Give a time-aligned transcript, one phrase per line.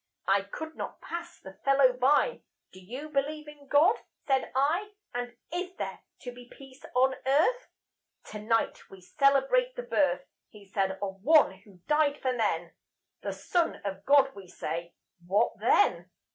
[0.27, 2.41] I could not pass the fellow by.
[2.71, 7.69] "Do you believe in God?" said I; "And is there to be Peace on Earth?"
[8.23, 12.73] "Tonight we celebrate the birth," He said, "of One who died for men;
[13.21, 14.95] The Son of God, we say.
[15.23, 16.09] What then?